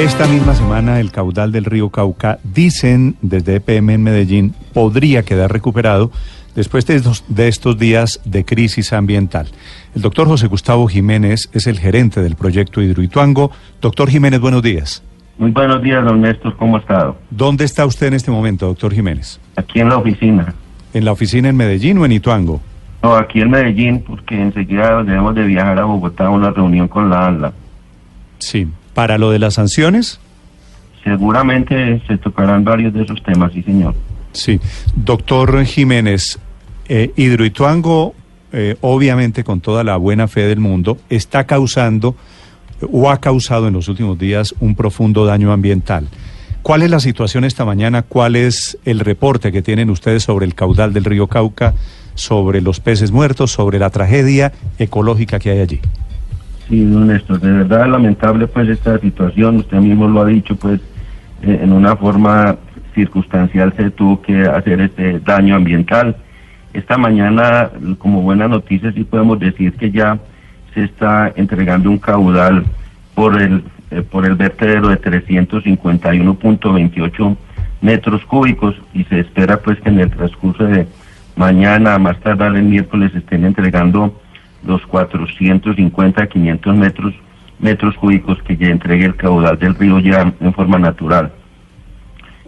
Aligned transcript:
Esta 0.00 0.26
misma 0.26 0.54
semana 0.54 0.98
el 0.98 1.12
caudal 1.12 1.52
del 1.52 1.66
río 1.66 1.90
Cauca, 1.90 2.38
dicen 2.42 3.16
desde 3.20 3.56
EPM 3.56 3.90
en 3.90 4.02
Medellín, 4.02 4.54
podría 4.72 5.24
quedar 5.24 5.52
recuperado 5.52 6.10
después 6.54 6.86
de 6.86 6.96
estos, 6.96 7.22
de 7.28 7.48
estos 7.48 7.78
días 7.78 8.18
de 8.24 8.46
crisis 8.46 8.94
ambiental. 8.94 9.48
El 9.94 10.00
doctor 10.00 10.26
José 10.26 10.46
Gustavo 10.46 10.88
Jiménez 10.88 11.50
es 11.52 11.66
el 11.66 11.78
gerente 11.78 12.22
del 12.22 12.34
proyecto 12.34 12.80
Hidroituango. 12.80 13.50
Doctor 13.82 14.08
Jiménez, 14.08 14.40
buenos 14.40 14.62
días. 14.62 15.02
Muy 15.36 15.50
buenos 15.50 15.82
días, 15.82 16.02
don 16.02 16.22
Néstor, 16.22 16.56
¿cómo 16.56 16.78
ha 16.78 16.80
estado? 16.80 17.18
¿Dónde 17.28 17.66
está 17.66 17.84
usted 17.84 18.06
en 18.06 18.14
este 18.14 18.30
momento, 18.30 18.68
doctor 18.68 18.94
Jiménez? 18.94 19.38
Aquí 19.56 19.80
en 19.80 19.90
la 19.90 19.98
oficina. 19.98 20.54
¿En 20.94 21.04
la 21.04 21.12
oficina 21.12 21.50
en 21.50 21.56
Medellín 21.58 21.98
o 21.98 22.06
en 22.06 22.12
Ituango? 22.12 22.62
No, 23.02 23.16
aquí 23.16 23.42
en 23.42 23.50
Medellín, 23.50 24.02
porque 24.06 24.40
enseguida 24.40 25.02
debemos 25.02 25.34
de 25.34 25.44
viajar 25.44 25.78
a 25.78 25.84
Bogotá 25.84 26.24
a 26.24 26.30
una 26.30 26.50
reunión 26.52 26.88
con 26.88 27.10
la 27.10 27.26
ANLA. 27.26 27.52
Sí. 28.38 28.66
¿Para 29.00 29.16
lo 29.16 29.30
de 29.30 29.38
las 29.38 29.54
sanciones? 29.54 30.20
Seguramente 31.02 32.02
se 32.06 32.18
tocarán 32.18 32.64
varios 32.64 32.92
de 32.92 33.04
esos 33.04 33.22
temas, 33.22 33.50
sí, 33.50 33.62
señor. 33.62 33.94
Sí. 34.32 34.60
Doctor 34.94 35.64
Jiménez, 35.64 36.38
eh, 36.86 37.10
Hidroituango, 37.16 38.14
eh, 38.52 38.76
obviamente 38.82 39.42
con 39.42 39.62
toda 39.62 39.84
la 39.84 39.96
buena 39.96 40.28
fe 40.28 40.42
del 40.42 40.60
mundo, 40.60 40.98
está 41.08 41.44
causando 41.44 42.14
o 42.92 43.08
ha 43.08 43.18
causado 43.20 43.68
en 43.68 43.72
los 43.72 43.88
últimos 43.88 44.18
días 44.18 44.54
un 44.60 44.74
profundo 44.74 45.24
daño 45.24 45.50
ambiental. 45.50 46.06
¿Cuál 46.60 46.82
es 46.82 46.90
la 46.90 47.00
situación 47.00 47.44
esta 47.44 47.64
mañana? 47.64 48.02
¿Cuál 48.02 48.36
es 48.36 48.76
el 48.84 49.00
reporte 49.00 49.50
que 49.50 49.62
tienen 49.62 49.88
ustedes 49.88 50.24
sobre 50.24 50.44
el 50.44 50.54
caudal 50.54 50.92
del 50.92 51.06
río 51.06 51.26
Cauca, 51.26 51.72
sobre 52.16 52.60
los 52.60 52.80
peces 52.80 53.12
muertos, 53.12 53.50
sobre 53.50 53.78
la 53.78 53.88
tragedia 53.88 54.52
ecológica 54.78 55.38
que 55.38 55.52
hay 55.52 55.60
allí? 55.60 55.80
Sí, 56.70 56.84
don 56.84 57.08
de 57.08 57.50
verdad 57.50 57.88
lamentable 57.88 58.46
pues 58.46 58.68
esta 58.68 58.96
situación, 59.00 59.56
usted 59.56 59.78
mismo 59.78 60.06
lo 60.06 60.20
ha 60.20 60.26
dicho 60.26 60.54
pues 60.54 60.80
eh, 61.42 61.58
en 61.64 61.72
una 61.72 61.96
forma 61.96 62.58
circunstancial 62.94 63.74
se 63.76 63.90
tuvo 63.90 64.22
que 64.22 64.42
hacer 64.42 64.80
este 64.80 65.18
daño 65.18 65.56
ambiental. 65.56 66.14
Esta 66.72 66.96
mañana, 66.96 67.70
como 67.98 68.22
buena 68.22 68.46
noticia, 68.46 68.92
sí 68.92 69.02
podemos 69.02 69.40
decir 69.40 69.72
que 69.72 69.90
ya 69.90 70.20
se 70.72 70.84
está 70.84 71.32
entregando 71.34 71.90
un 71.90 71.98
caudal 71.98 72.64
por 73.16 73.42
el, 73.42 73.64
eh, 73.90 74.02
por 74.02 74.24
el 74.24 74.36
vertedero 74.36 74.90
de 74.90 75.00
351.28 75.00 77.36
metros 77.80 78.24
cúbicos 78.26 78.76
y 78.94 79.02
se 79.04 79.18
espera 79.18 79.56
pues 79.56 79.80
que 79.80 79.88
en 79.88 79.98
el 79.98 80.10
transcurso 80.10 80.62
de 80.62 80.86
mañana, 81.34 81.98
más 81.98 82.20
tardar 82.20 82.54
el 82.54 82.62
miércoles, 82.62 83.12
estén 83.12 83.44
entregando 83.44 84.19
los 84.64 84.84
450 84.86 86.26
500 86.26 86.76
metros 86.76 87.14
metros 87.58 87.94
cúbicos 87.96 88.38
que 88.42 88.56
ya 88.56 88.68
entregue 88.68 89.04
el 89.04 89.16
caudal 89.16 89.58
del 89.58 89.74
río 89.74 89.98
ya 89.98 90.34
en 90.40 90.54
forma 90.54 90.78
natural. 90.78 91.32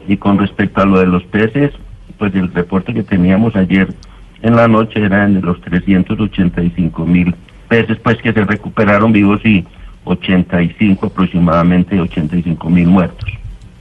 Y 0.09 0.17
con 0.17 0.39
respecto 0.39 0.81
a 0.81 0.87
lo 0.87 0.99
de 0.99 1.07
los 1.07 1.23
peces, 1.25 1.71
pues 2.19 2.35
el 2.35 2.53
reporte 2.53 2.95
que 2.95 3.03
teníamos 3.03 3.55
ayer 3.55 3.95
en 4.43 4.57
la 4.57 4.69
noche 4.69 5.01
era 5.01 5.29
de 5.29 5.41
los 5.41 5.61
385 5.61 7.07
mil 7.07 7.35
peces 7.69 7.99
pues 8.03 8.19
que 8.19 8.33
se 8.33 8.45
recuperaron 8.45 9.13
vivos 9.13 9.41
y 9.45 9.65
85 10.05 11.07
aproximadamente 11.07 11.99
85 11.99 12.71
mil 12.71 12.89
muertos. 12.89 13.31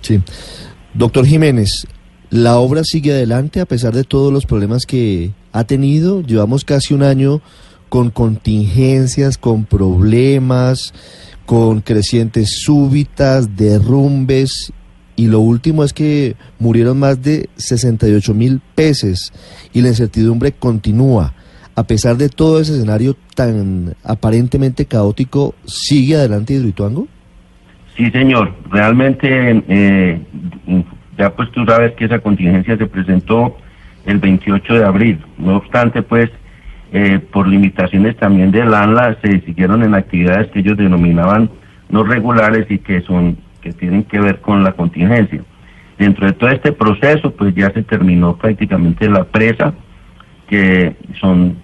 Sí. 0.01 0.21
Doctor 0.93 1.25
Jiménez, 1.25 1.87
la 2.29 2.57
obra 2.57 2.83
sigue 2.83 3.11
adelante 3.11 3.59
a 3.59 3.65
pesar 3.65 3.93
de 3.93 4.03
todos 4.03 4.31
los 4.31 4.45
problemas 4.45 4.85
que 4.85 5.31
ha 5.51 5.63
tenido. 5.63 6.21
Llevamos 6.21 6.63
casi 6.63 6.93
un 6.93 7.03
año 7.03 7.41
con 7.91 8.09
contingencias, 8.09 9.37
con 9.37 9.65
problemas, 9.65 10.93
con 11.45 11.81
crecientes 11.81 12.61
súbitas, 12.61 13.57
derrumbes, 13.57 14.71
y 15.17 15.27
lo 15.27 15.41
último 15.41 15.83
es 15.83 15.91
que 15.91 16.37
murieron 16.57 16.99
más 16.99 17.21
de 17.21 17.49
68 17.57 18.33
mil 18.33 18.61
peces 18.75 19.33
y 19.73 19.81
la 19.81 19.89
incertidumbre 19.89 20.53
continúa. 20.53 21.33
A 21.75 21.83
pesar 21.83 22.15
de 22.15 22.29
todo 22.29 22.61
ese 22.61 22.75
escenario 22.75 23.17
tan 23.35 23.93
aparentemente 24.05 24.85
caótico, 24.85 25.53
¿sigue 25.65 26.15
adelante 26.15 26.53
Hidroituango? 26.53 27.09
Sí, 27.97 28.09
señor. 28.11 28.55
Realmente, 28.71 29.61
eh, 29.67 30.21
ya 31.17 31.35
pues 31.35 31.51
tú 31.51 31.65
sabes 31.65 31.91
que 31.95 32.05
esa 32.05 32.19
contingencia 32.19 32.77
se 32.77 32.85
presentó 32.85 33.57
el 34.05 34.17
28 34.19 34.75
de 34.75 34.85
abril. 34.85 35.19
No 35.37 35.57
obstante, 35.57 36.01
pues 36.01 36.29
eh, 36.93 37.19
por 37.19 37.47
limitaciones 37.47 38.17
también 38.17 38.51
del 38.51 38.73
ANLA, 38.73 39.17
se 39.21 39.39
siguieron 39.41 39.81
en 39.83 39.95
actividades 39.95 40.51
que 40.51 40.59
ellos 40.59 40.77
denominaban 40.77 41.49
no 41.89 42.03
regulares 42.03 42.69
y 42.69 42.79
que 42.79 43.01
son 43.01 43.37
que 43.61 43.71
tienen 43.71 44.03
que 44.03 44.19
ver 44.19 44.41
con 44.41 44.63
la 44.63 44.73
contingencia. 44.73 45.41
Dentro 45.97 46.25
de 46.25 46.33
todo 46.33 46.49
este 46.49 46.71
proceso, 46.71 47.31
pues 47.31 47.53
ya 47.55 47.71
se 47.71 47.83
terminó 47.83 48.35
prácticamente 48.35 49.07
la 49.07 49.23
presa, 49.23 49.73
que 50.47 50.95
son 51.19 51.57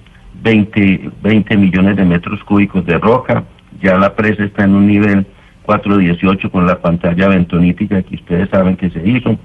20, 0.43 1.11
20 1.23 1.57
millones 1.57 1.97
de 1.97 2.05
metros 2.05 2.43
cúbicos 2.43 2.85
de 2.85 2.97
roca. 2.99 3.43
Ya 3.81 3.97
la 3.97 4.15
presa 4.15 4.43
está 4.43 4.63
en 4.63 4.75
un 4.75 4.87
nivel 4.87 5.25
418 5.63 6.51
con 6.51 6.67
la 6.67 6.79
pantalla 6.79 7.27
bentonítica 7.27 8.01
que 8.03 8.15
ustedes 8.15 8.49
saben 8.49 8.77
que 8.77 8.91
se 8.91 9.05
hizo. 9.05 9.37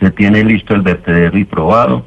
Se 0.00 0.10
tiene 0.10 0.44
listo 0.44 0.74
el 0.74 0.82
vertedero 0.82 1.38
y 1.38 1.44
probado 1.44 2.04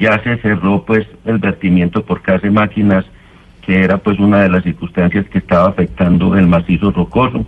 ya 0.00 0.20
se 0.22 0.38
cerró 0.38 0.82
pues 0.84 1.06
el 1.26 1.38
vertimiento 1.38 2.04
por 2.04 2.22
casa 2.22 2.50
máquinas, 2.50 3.04
que 3.62 3.84
era 3.84 3.98
pues 3.98 4.18
una 4.18 4.40
de 4.40 4.48
las 4.48 4.64
circunstancias 4.64 5.26
que 5.28 5.38
estaba 5.38 5.68
afectando 5.68 6.36
el 6.36 6.46
macizo 6.46 6.90
rocoso, 6.90 7.44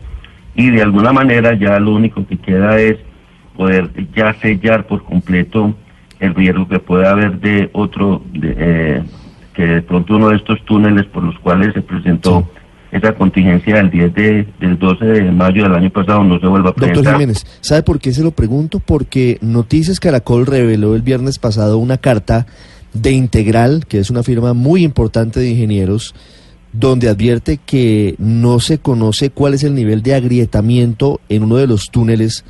y 0.54 0.70
de 0.70 0.82
alguna 0.82 1.12
manera 1.12 1.54
ya 1.54 1.80
lo 1.80 1.94
único 1.94 2.26
que 2.26 2.36
queda 2.36 2.78
es 2.78 2.98
poder 3.56 3.90
ya 4.14 4.34
sellar 4.34 4.86
por 4.86 5.02
completo 5.02 5.74
el 6.20 6.34
riesgo 6.34 6.68
que 6.68 6.78
puede 6.78 7.08
haber 7.08 7.40
de 7.40 7.70
otro, 7.72 8.22
de, 8.32 8.54
eh, 8.56 9.02
que 9.54 9.66
de 9.66 9.82
pronto 9.82 10.16
uno 10.16 10.28
de 10.28 10.36
estos 10.36 10.62
túneles 10.64 11.06
por 11.06 11.24
los 11.24 11.38
cuales 11.38 11.72
se 11.72 11.80
presentó 11.80 12.48
esa 12.92 13.14
contingencia 13.14 13.76
del 13.76 13.90
10 13.90 14.14
de, 14.14 14.48
del 14.60 14.78
12 14.78 15.04
de 15.04 15.32
mayo 15.32 15.62
del 15.62 15.74
año 15.74 15.90
pasado 15.90 16.22
no 16.22 16.38
se 16.38 16.46
vuelva 16.46 16.70
a 16.70 16.74
presentar. 16.74 16.96
Doctor 16.96 17.14
Jiménez, 17.14 17.46
¿sabe 17.62 17.82
por 17.82 17.98
qué 17.98 18.12
se 18.12 18.22
lo 18.22 18.32
pregunto? 18.32 18.80
Porque 18.80 19.38
Noticias 19.40 19.98
Caracol 19.98 20.44
reveló 20.44 20.94
el 20.94 21.00
viernes 21.00 21.38
pasado 21.38 21.78
una 21.78 21.96
carta 21.96 22.46
de 22.92 23.12
Integral, 23.12 23.86
que 23.86 23.98
es 23.98 24.10
una 24.10 24.22
firma 24.22 24.52
muy 24.52 24.84
importante 24.84 25.40
de 25.40 25.48
ingenieros, 25.48 26.14
donde 26.74 27.08
advierte 27.08 27.56
que 27.56 28.14
no 28.18 28.60
se 28.60 28.78
conoce 28.78 29.30
cuál 29.30 29.54
es 29.54 29.64
el 29.64 29.74
nivel 29.74 30.02
de 30.02 30.14
agrietamiento 30.14 31.20
en 31.30 31.44
uno 31.44 31.56
de 31.56 31.66
los 31.66 31.90
túneles 31.90 32.44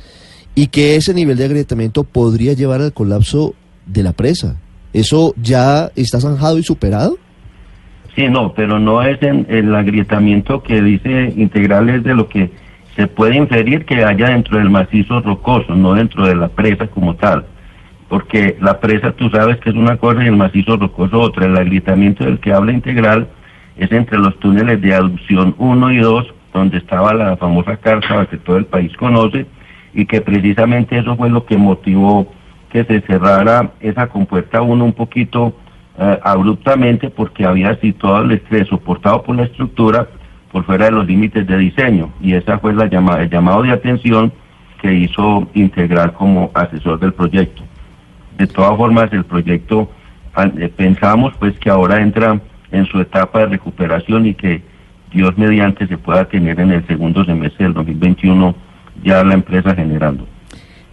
y 0.55 0.67
que 0.67 0.97
ese 0.97 1.13
nivel 1.13 1.37
de 1.37 1.45
agrietamiento 1.45 2.03
podría 2.03 2.51
llevar 2.51 2.81
al 2.81 2.93
colapso 2.93 3.55
de 3.85 4.03
la 4.03 4.11
presa. 4.11 4.57
¿Eso 4.91 5.33
ya 5.41 5.91
está 5.95 6.19
zanjado 6.19 6.57
y 6.57 6.63
superado? 6.63 7.17
Sí, 8.15 8.27
no, 8.29 8.53
pero 8.53 8.79
no 8.79 9.01
es 9.01 9.21
en 9.23 9.47
el 9.49 9.73
agrietamiento 9.73 10.61
que 10.61 10.81
dice 10.81 11.33
integral, 11.35 11.89
es 11.89 12.03
de 12.03 12.13
lo 12.13 12.29
que 12.29 12.51
se 12.95 13.07
puede 13.07 13.35
inferir 13.35 13.85
que 13.85 14.03
haya 14.03 14.29
dentro 14.29 14.59
del 14.59 14.69
macizo 14.69 15.19
rocoso, 15.21 15.73
no 15.75 15.95
dentro 15.95 16.27
de 16.27 16.35
la 16.35 16.47
presa 16.47 16.87
como 16.87 17.15
tal. 17.15 17.45
Porque 18.07 18.55
la 18.61 18.79
presa 18.79 19.13
tú 19.13 19.29
sabes 19.31 19.57
que 19.57 19.71
es 19.71 19.75
una 19.75 19.97
cosa 19.97 20.23
y 20.23 20.27
el 20.27 20.35
macizo 20.35 20.77
rocoso 20.77 21.19
otra. 21.19 21.47
El 21.47 21.57
agrietamiento 21.57 22.23
del 22.23 22.39
que 22.39 22.53
habla 22.53 22.71
integral 22.71 23.27
es 23.77 23.91
entre 23.91 24.19
los 24.19 24.37
túneles 24.39 24.79
de 24.79 24.93
aducción 24.93 25.55
1 25.57 25.91
y 25.93 25.97
2, 25.97 26.33
donde 26.53 26.77
estaba 26.77 27.15
la 27.15 27.35
famosa 27.37 27.77
cárcava 27.77 28.27
que 28.27 28.37
todo 28.37 28.57
el 28.57 28.65
país 28.65 28.95
conoce, 28.95 29.47
y 29.95 30.05
que 30.05 30.21
precisamente 30.21 30.99
eso 30.99 31.15
fue 31.15 31.31
lo 31.31 31.45
que 31.45 31.57
motivó 31.57 32.31
que 32.69 32.83
se 32.83 33.01
cerrara 33.01 33.71
esa 33.79 34.07
compuerta 34.07 34.61
1 34.61 34.85
un 34.85 34.93
poquito 34.93 35.55
eh, 35.97 36.19
abruptamente 36.23 37.09
porque 37.09 37.45
había 37.45 37.75
situado 37.79 38.23
el 38.23 38.31
estrés 38.31 38.67
soportado 38.67 39.21
por 39.23 39.35
la 39.35 39.43
estructura 39.43 40.07
por 40.51 40.63
fuera 40.65 40.85
de 40.85 40.91
los 40.91 41.05
límites 41.05 41.45
de 41.45 41.57
diseño 41.57 42.11
y 42.21 42.33
esa 42.33 42.59
fue 42.59 42.73
la 42.73 42.87
llamada, 42.87 43.23
el 43.23 43.29
llamado 43.29 43.63
de 43.63 43.71
atención 43.71 44.31
que 44.81 44.93
hizo 44.93 45.47
Integral 45.53 46.13
como 46.13 46.51
asesor 46.53 46.99
del 46.99 47.13
proyecto. 47.13 47.63
De 48.37 48.47
todas 48.47 48.75
formas, 48.75 49.13
el 49.13 49.23
proyecto 49.23 49.89
eh, 50.37 50.71
pensamos 50.75 51.33
pues 51.39 51.57
que 51.59 51.69
ahora 51.69 52.01
entra 52.01 52.39
en 52.71 52.85
su 52.87 52.99
etapa 52.99 53.39
de 53.39 53.45
recuperación 53.47 54.25
y 54.25 54.33
que 54.33 54.61
Dios 55.11 55.37
mediante 55.37 55.87
se 55.87 55.97
pueda 55.97 56.25
tener 56.25 56.59
en 56.59 56.71
el 56.71 56.87
segundo 56.87 57.23
semestre 57.23 57.65
del 57.65 57.73
2021 57.75 58.55
ya 59.03 59.23
la 59.23 59.35
empresa 59.35 59.75
generando. 59.75 60.27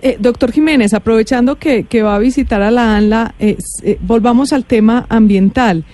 Eh, 0.02 0.17
doctor 0.19 0.50
Jiménez, 0.50 0.94
aprovechando 0.94 1.56
que, 1.56 2.02
va 2.02 2.14
a 2.14 2.19
visitar 2.19 2.62
a 2.62 2.70
la 2.70 2.97
ANLA, 2.97 3.35
eh, 3.38 3.58
eh, 3.82 3.99
volvamos 4.00 4.52
al 4.52 4.64
tema 4.64 5.05
ambiental. 5.11 5.85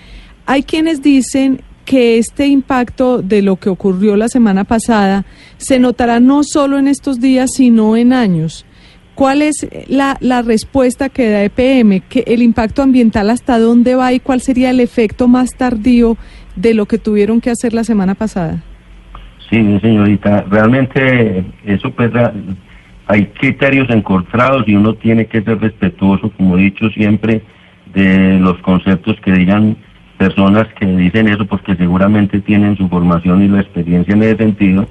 Hay 0.45 0.63
quienes 0.63 1.01
dicen 1.01 1.61
que 1.83 2.17
este 2.17 2.47
impacto 2.47 3.21
de 3.21 3.41
lo 3.41 3.57
que 3.57 3.69
ocurrió 3.69 4.15
la 4.15 4.29
semana 4.29 4.63
pasada 4.63 5.25
se 5.57 5.79
notará 5.79 6.19
no 6.19 6.43
solo 6.43 6.77
en 6.77 6.87
estos 6.87 7.19
días, 7.19 7.51
sino 7.53 7.97
en 7.97 8.13
años. 8.13 8.65
¿Cuál 9.15 9.41
es 9.41 9.67
la, 9.87 10.17
la 10.21 10.41
respuesta 10.41 11.09
que 11.09 11.29
da 11.29 11.43
EPM? 11.43 12.01
¿Que 12.07 12.23
¿El 12.27 12.41
impacto 12.41 12.83
ambiental 12.83 13.29
hasta 13.29 13.57
dónde 13.57 13.95
va 13.95 14.13
y 14.13 14.19
cuál 14.19 14.41
sería 14.41 14.69
el 14.69 14.79
efecto 14.79 15.27
más 15.27 15.55
tardío 15.57 16.17
de 16.55 16.73
lo 16.73 16.85
que 16.85 16.97
tuvieron 16.97 17.41
que 17.41 17.49
hacer 17.49 17.73
la 17.73 17.83
semana 17.83 18.15
pasada? 18.15 18.63
Sí, 19.49 19.79
señorita, 19.81 20.45
realmente 20.49 21.45
eso 21.65 21.89
pues 21.91 22.11
hay 23.07 23.27
criterios 23.27 23.89
encontrados 23.89 24.67
y 24.67 24.75
uno 24.75 24.93
tiene 24.95 25.27
que 25.27 25.41
ser 25.41 25.59
respetuoso, 25.59 26.29
como 26.31 26.57
he 26.57 26.63
dicho 26.63 26.89
siempre, 26.89 27.41
de 27.93 28.37
los 28.39 28.57
conceptos 28.59 29.17
que 29.21 29.31
digan 29.31 29.77
personas 30.17 30.67
que 30.79 30.85
dicen 30.85 31.27
eso 31.27 31.45
porque 31.45 31.75
seguramente 31.75 32.41
tienen 32.41 32.75
su 32.75 32.89
formación 32.89 33.43
y 33.43 33.47
la 33.47 33.61
experiencia 33.61 34.13
en 34.13 34.23
ese 34.23 34.37
sentido. 34.37 34.87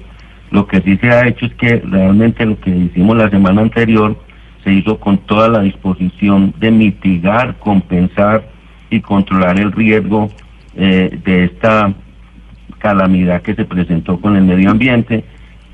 Lo 0.49 0.65
que 0.65 0.81
sí 0.81 0.97
se 0.97 1.09
ha 1.09 1.27
hecho 1.27 1.45
es 1.45 1.53
que 1.55 1.81
realmente 1.85 2.45
lo 2.45 2.59
que 2.59 2.71
hicimos 2.71 3.17
la 3.17 3.29
semana 3.29 3.61
anterior 3.61 4.17
se 4.63 4.73
hizo 4.73 4.99
con 4.99 5.17
toda 5.19 5.49
la 5.49 5.61
disposición 5.61 6.53
de 6.59 6.71
mitigar, 6.71 7.57
compensar 7.59 8.47
y 8.89 9.01
controlar 9.01 9.59
el 9.59 9.71
riesgo 9.71 10.29
eh, 10.75 11.19
de 11.23 11.45
esta 11.45 11.93
calamidad 12.79 13.41
que 13.41 13.55
se 13.55 13.65
presentó 13.65 14.19
con 14.19 14.35
el 14.35 14.43
medio 14.43 14.71
ambiente, 14.71 15.23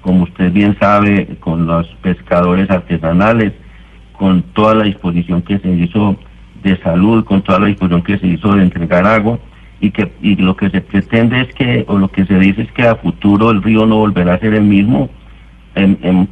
como 0.04 0.26
usted 0.26 0.52
bien 0.52 0.78
sabe, 0.80 1.38
con 1.40 1.66
los 1.66 1.88
pescadores 2.02 2.70
artesanales, 2.70 3.54
con 4.12 4.44
toda 4.54 4.76
la 4.76 4.84
disposición 4.84 5.42
que 5.42 5.58
se 5.60 5.70
hizo 5.70 6.18
de 6.62 6.78
salud, 6.82 7.24
con 7.26 7.42
toda 7.42 7.60
la 7.60 7.68
disposición 7.68 8.04
que 8.04 8.20
se 8.20 8.28
hizo 8.28 8.54
de 8.54 8.64
entregar 8.64 9.08
agua 9.08 9.40
y 9.80 9.92
que 9.92 10.12
y 10.22 10.36
lo 10.36 10.56
que 10.56 10.70
se 10.70 10.82
pretende 10.82 11.42
es 11.42 11.54
que 11.56 11.86
o 11.88 11.98
lo 11.98 12.10
que 12.10 12.26
se 12.26 12.38
dice 12.38 12.62
es 12.62 12.72
que 12.74 12.84
a 12.84 12.96
futuro 12.96 13.50
el 13.50 13.64
río 13.64 13.86
no 13.86 13.98
volverá 13.98 14.36
a 14.36 14.40
ser 14.40 14.54
el 14.54 14.64
mismo. 14.64 15.10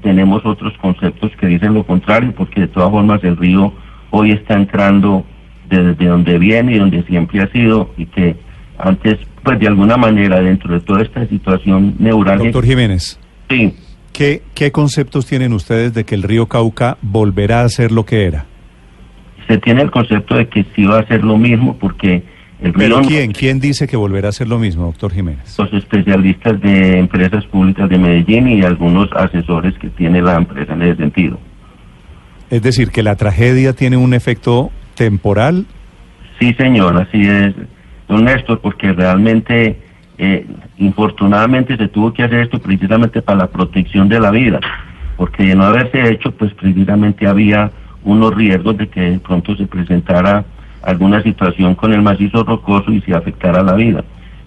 tenemos 0.03 0.45
otros 0.45 0.77
conceptos 0.77 1.31
que 1.37 1.47
dicen 1.47 1.73
lo 1.73 1.83
contrario, 1.85 2.33
porque 2.35 2.61
de 2.61 2.67
todas 2.67 2.91
formas 2.91 3.23
el 3.23 3.37
río 3.37 3.73
hoy 4.11 4.31
está 4.31 4.53
entrando 4.55 5.25
desde 5.69 6.05
donde 6.05 6.37
viene 6.37 6.75
y 6.75 6.79
donde 6.79 7.03
siempre 7.03 7.41
ha 7.41 7.47
sido 7.47 7.93
y 7.97 8.05
que 8.05 8.35
antes, 8.77 9.19
pues 9.43 9.59
de 9.59 9.67
alguna 9.67 9.95
manera, 9.95 10.41
dentro 10.41 10.73
de 10.73 10.81
toda 10.81 11.01
esta 11.01 11.25
situación 11.27 11.95
neurálgica. 11.99 12.51
Doctor 12.51 12.65
Jiménez. 12.65 13.20
Sí. 13.51 13.73
¿Qué, 14.13 14.41
¿Qué 14.53 14.71
conceptos 14.71 15.25
tienen 15.25 15.53
ustedes 15.53 15.93
de 15.93 16.03
que 16.03 16.15
el 16.15 16.23
río 16.23 16.47
Cauca 16.47 16.97
volverá 17.01 17.61
a 17.61 17.69
ser 17.69 17.91
lo 17.91 18.05
que 18.05 18.25
era? 18.25 18.45
Se 19.47 19.57
tiene 19.57 19.81
el 19.81 19.91
concepto 19.91 20.35
de 20.35 20.47
que 20.47 20.65
sí 20.75 20.85
va 20.85 20.99
a 20.99 21.07
ser 21.07 21.23
lo 21.23 21.37
mismo 21.37 21.77
porque 21.77 22.23
el 22.61 22.73
río... 22.73 22.97
¿Pero 22.97 23.01
quién? 23.01 23.31
¿Quién 23.31 23.59
dice 23.59 23.87
que 23.87 23.97
volverá 23.97 24.29
a 24.29 24.31
ser 24.31 24.47
lo 24.47 24.59
mismo, 24.59 24.85
doctor 24.85 25.11
Jiménez? 25.11 25.57
Los 25.57 25.73
especialistas 25.73 26.59
de 26.61 26.99
empresas 26.99 27.45
públicas 27.45 27.89
de 27.89 27.97
Medellín 27.97 28.47
y 28.47 28.63
algunos 28.63 29.11
asesores 29.13 29.77
que 29.79 29.89
tiene 29.89 30.21
la 30.21 30.35
empresa 30.35 30.73
en 30.73 30.81
ese 30.83 30.97
sentido. 30.97 31.39
Es 32.49 32.61
decir, 32.61 32.91
que 32.91 33.01
la 33.01 33.15
tragedia 33.15 33.73
tiene 33.73 33.97
un 33.97 34.13
efecto 34.13 34.71
temporal. 34.95 35.65
Sí, 36.39 36.53
señor, 36.55 36.97
así 36.97 37.21
es 37.21 37.53
don 38.11 38.25
Néstor, 38.25 38.59
porque 38.59 38.91
realmente, 38.91 39.77
eh, 40.23 40.45
infortunadamente, 40.77 41.75
se 41.77 41.87
tuvo 41.87 42.13
que 42.13 42.21
hacer 42.21 42.41
esto 42.41 42.59
precisamente 42.59 43.23
para 43.23 43.39
la 43.39 43.47
protección 43.47 44.07
de 44.07 44.19
la 44.19 44.29
vida, 44.29 44.59
porque 45.17 45.45
de 45.45 45.55
no 45.55 45.63
haberse 45.63 46.11
hecho, 46.11 46.31
pues 46.31 46.53
precisamente 46.53 47.25
había 47.25 47.71
unos 48.03 48.35
riesgos 48.35 48.77
de 48.77 48.87
que 48.87 49.01
de 49.01 49.19
pronto 49.19 49.55
se 49.55 49.65
presentara 49.65 50.45
alguna 50.83 51.23
situación 51.23 51.73
con 51.73 51.91
el 51.91 52.03
macizo 52.03 52.43
rocoso 52.43 52.91
y 52.91 53.01
se 53.01 53.15
afectara 53.15 53.63
la 53.63 53.73
vida. 53.73 54.03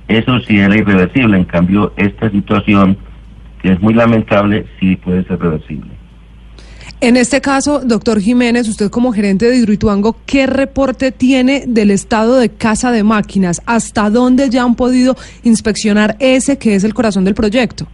Eso 0.07 0.39
sí 0.39 0.61
era 0.61 0.77
irreversible, 0.77 1.37
en 1.37 1.45
cambio, 1.45 1.93
esta 1.97 2.31
situación, 2.31 2.97
que 3.61 3.73
es 3.73 3.81
muy 3.81 3.95
lamentable, 3.95 4.67
sí 4.79 4.95
puede 4.95 5.25
ser 5.25 5.41
reversible. 5.41 5.91
En 7.05 7.19
este 7.19 7.43
caso, 7.43 7.83
doctor 7.85 8.19
Jiménez, 8.19 8.67
usted 8.67 8.89
como 8.89 9.13
gerente 9.13 9.45
de 9.45 9.59
Hidroituango, 9.59 10.17
¿qué 10.25 10.47
reporte 10.47 11.13
tiene 11.13 11.65
del 11.67 11.91
estado 11.91 12.39
de 12.39 12.49
casa 12.49 12.93
de 12.93 13.05
máquinas? 13.05 13.61
¿Hasta 13.67 14.09
dónde 14.09 14.49
ya 14.49 14.63
han 14.63 14.75
podido 14.75 15.15
inspeccionar 15.43 16.17
ese 16.19 16.57
que 16.57 16.75
es 16.75 16.83
el 16.83 16.95
corazón 16.95 17.27
del 17.27 17.35
proyecto? 17.35 17.87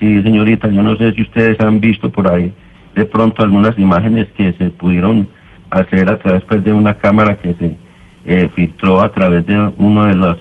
Sí, 0.00 0.22
señorita, 0.22 0.68
yo 0.68 0.82
no 0.82 0.96
sé 0.96 1.12
si 1.12 1.20
ustedes 1.20 1.60
han 1.60 1.78
visto 1.78 2.10
por 2.10 2.26
ahí 2.32 2.50
de 2.94 3.04
pronto 3.04 3.42
algunas 3.42 3.78
imágenes 3.78 4.28
que 4.34 4.54
se 4.54 4.70
pudieron 4.70 5.28
hacer 5.68 6.08
a 6.08 6.18
través 6.18 6.42
pues, 6.44 6.64
de 6.64 6.72
una 6.72 6.96
cámara 6.96 7.36
que 7.36 7.52
se 7.52 7.76
eh, 8.24 8.48
filtró 8.56 9.02
a 9.02 9.12
través 9.12 9.44
de 9.44 9.58
uno 9.76 10.06
de 10.06 10.14
los 10.14 10.38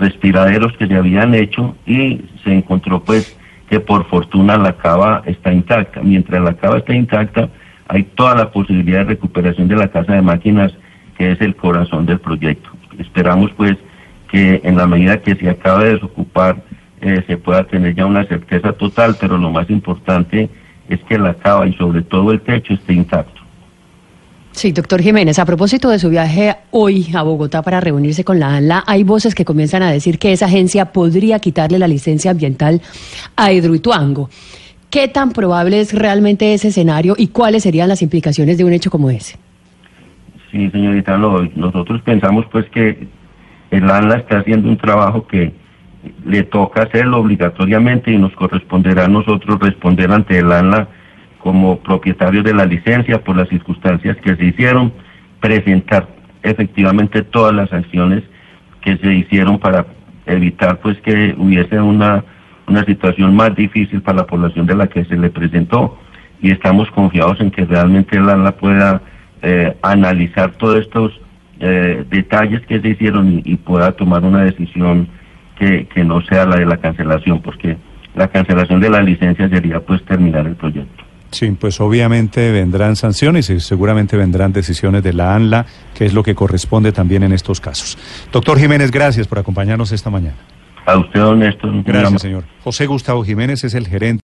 respiraderos 0.00 0.76
que 0.76 0.88
se 0.88 0.96
habían 0.96 1.36
hecho 1.36 1.76
y 1.86 2.22
se 2.42 2.52
encontró 2.52 3.04
pues 3.04 3.36
que 3.70 3.78
por 3.78 4.04
fortuna 4.06 4.58
la 4.58 4.76
cava 4.76 5.22
está 5.26 5.52
intacta. 5.52 6.00
Mientras 6.02 6.42
la 6.42 6.54
cava 6.54 6.78
está 6.78 6.92
intacta, 6.92 7.48
hay 7.86 8.02
toda 8.02 8.34
la 8.34 8.50
posibilidad 8.50 8.98
de 8.98 9.14
recuperación 9.14 9.68
de 9.68 9.76
la 9.76 9.88
casa 9.88 10.12
de 10.12 10.22
máquinas, 10.22 10.72
que 11.16 11.30
es 11.30 11.40
el 11.40 11.54
corazón 11.54 12.04
del 12.04 12.18
proyecto. 12.18 12.68
Esperamos 12.98 13.52
pues 13.56 13.76
que 14.28 14.60
en 14.64 14.76
la 14.76 14.88
medida 14.88 15.22
que 15.22 15.36
se 15.36 15.48
acabe 15.48 15.84
de 15.84 15.94
desocupar, 15.94 16.56
eh, 17.00 17.22
se 17.26 17.36
pueda 17.36 17.64
tener 17.64 17.94
ya 17.94 18.06
una 18.06 18.24
certeza 18.24 18.72
total, 18.72 19.16
pero 19.20 19.38
lo 19.38 19.50
más 19.50 19.70
importante 19.70 20.50
es 20.88 21.00
que 21.04 21.16
la 21.16 21.34
cava 21.34 21.66
y 21.66 21.72
sobre 21.74 22.02
todo 22.02 22.32
el 22.32 22.40
techo 22.40 22.74
esté 22.74 22.92
intacto. 22.92 23.39
Sí, 24.52 24.72
doctor 24.72 25.00
Jiménez, 25.00 25.38
a 25.38 25.44
propósito 25.44 25.88
de 25.90 25.98
su 25.98 26.10
viaje 26.10 26.56
hoy 26.70 27.06
a 27.14 27.22
Bogotá 27.22 27.62
para 27.62 27.80
reunirse 27.80 28.24
con 28.24 28.40
la 28.40 28.56
ANLA, 28.56 28.82
hay 28.86 29.04
voces 29.04 29.34
que 29.34 29.44
comienzan 29.44 29.82
a 29.82 29.92
decir 29.92 30.18
que 30.18 30.32
esa 30.32 30.46
agencia 30.46 30.86
podría 30.86 31.38
quitarle 31.38 31.78
la 31.78 31.86
licencia 31.86 32.32
ambiental 32.32 32.82
a 33.36 33.52
Hidroituango. 33.52 34.28
¿Qué 34.90 35.06
tan 35.06 35.30
probable 35.30 35.80
es 35.80 35.94
realmente 35.94 36.52
ese 36.52 36.68
escenario 36.68 37.14
y 37.16 37.28
cuáles 37.28 37.62
serían 37.62 37.88
las 37.88 38.02
implicaciones 38.02 38.58
de 38.58 38.64
un 38.64 38.72
hecho 38.72 38.90
como 38.90 39.08
ese? 39.08 39.38
Sí, 40.50 40.68
señorita, 40.70 41.16
nosotros 41.16 42.02
pensamos 42.02 42.44
pues 42.50 42.68
que 42.70 43.06
el 43.70 43.88
ANLA 43.88 44.16
está 44.16 44.40
haciendo 44.40 44.68
un 44.68 44.76
trabajo 44.76 45.28
que 45.28 45.52
le 46.26 46.42
toca 46.42 46.82
hacerlo 46.82 47.20
obligatoriamente 47.20 48.10
y 48.10 48.18
nos 48.18 48.32
corresponderá 48.32 49.04
a 49.04 49.08
nosotros 49.08 49.60
responder 49.60 50.10
ante 50.10 50.38
el 50.38 50.50
ANLA 50.50 50.88
como 51.42 51.78
propietarios 51.80 52.44
de 52.44 52.54
la 52.54 52.66
licencia 52.66 53.22
por 53.22 53.36
las 53.36 53.48
circunstancias 53.48 54.16
que 54.18 54.36
se 54.36 54.44
hicieron, 54.44 54.92
presentar 55.40 56.08
efectivamente 56.42 57.22
todas 57.22 57.54
las 57.54 57.72
acciones 57.72 58.22
que 58.82 58.96
se 58.98 59.12
hicieron 59.12 59.58
para 59.58 59.86
evitar 60.26 60.78
pues 60.80 60.98
que 61.00 61.34
hubiese 61.36 61.80
una, 61.80 62.24
una 62.66 62.84
situación 62.84 63.34
más 63.34 63.54
difícil 63.54 64.00
para 64.02 64.18
la 64.18 64.26
población 64.26 64.66
de 64.66 64.74
la 64.74 64.86
que 64.86 65.04
se 65.04 65.16
le 65.16 65.30
presentó 65.30 65.98
y 66.40 66.50
estamos 66.50 66.90
confiados 66.90 67.40
en 67.40 67.50
que 67.50 67.64
realmente 67.64 68.18
la 68.18 68.32
ANLA 68.32 68.52
pueda 68.52 69.02
eh, 69.42 69.76
analizar 69.82 70.52
todos 70.52 70.80
estos 70.80 71.20
eh, 71.60 72.04
detalles 72.08 72.60
que 72.66 72.80
se 72.80 72.88
hicieron 72.88 73.42
y, 73.44 73.56
pueda 73.56 73.92
tomar 73.92 74.24
una 74.24 74.44
decisión 74.44 75.08
que, 75.58 75.86
que 75.86 76.04
no 76.04 76.22
sea 76.22 76.46
la 76.46 76.56
de 76.56 76.64
la 76.64 76.78
cancelación, 76.78 77.42
porque 77.42 77.76
la 78.14 78.28
cancelación 78.28 78.80
de 78.80 78.88
la 78.88 79.02
licencia 79.02 79.48
sería 79.48 79.80
pues 79.80 80.02
terminar 80.04 80.46
el 80.46 80.56
proyecto. 80.56 81.04
Sí, 81.30 81.50
pues 81.52 81.80
obviamente 81.80 82.50
vendrán 82.50 82.96
sanciones 82.96 83.50
y 83.50 83.60
seguramente 83.60 84.16
vendrán 84.16 84.52
decisiones 84.52 85.02
de 85.02 85.12
la 85.12 85.34
ANLA, 85.34 85.64
que 85.94 86.06
es 86.06 86.12
lo 86.12 86.22
que 86.22 86.34
corresponde 86.34 86.92
también 86.92 87.22
en 87.22 87.32
estos 87.32 87.60
casos. 87.60 87.96
Doctor 88.32 88.58
Jiménez, 88.58 88.90
gracias 88.90 89.28
por 89.28 89.38
acompañarnos 89.38 89.92
esta 89.92 90.10
mañana. 90.10 90.36
A 90.86 90.98
usted, 90.98 91.20
don 91.20 91.38
Néstor. 91.38 91.82
Gracias, 91.84 92.22
señor. 92.22 92.44
José 92.64 92.86
Gustavo 92.86 93.22
Jiménez 93.22 93.62
es 93.64 93.74
el 93.74 93.86
gerente. 93.86 94.18